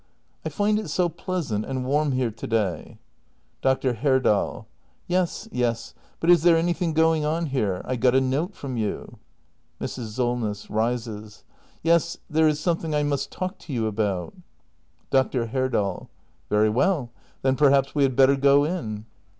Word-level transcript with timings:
I 0.43 0.49
find 0.49 0.79
it 0.79 0.87
so 0.87 1.09
pleasant 1.09 1.63
and 1.63 1.85
warm 1.85 2.13
here 2.13 2.31
to 2.31 2.47
day. 2.47 2.97
Dr. 3.61 3.93
Herdal. 3.93 4.67
Yes, 5.05 5.47
yes. 5.51 5.93
But 6.19 6.31
is 6.31 6.41
there 6.41 6.57
anything 6.57 6.93
going 6.93 7.23
on 7.23 7.45
here? 7.45 7.83
I 7.85 7.97
got 7.97 8.15
a 8.15 8.19
note 8.19 8.55
from 8.55 8.77
you. 8.77 9.19
Mrs. 9.79 10.07
Solness. 10.13 10.71
[Rises.] 10.71 11.43
Yes, 11.83 12.17
there 12.31 12.47
is 12.47 12.59
something 12.59 12.95
I 12.95 13.03
must 13.03 13.31
talk 13.31 13.59
to 13.59 13.73
you 13.73 13.85
about. 13.85 14.33
Dr. 15.11 15.45
Herdal. 15.45 16.09
Very 16.49 16.69
well; 16.71 17.11
then 17.43 17.55
perhaps 17.55 17.93
we 17.93 18.01
had 18.01 18.15
better 18.15 18.35
go 18.35 18.63
in. 18.63 19.05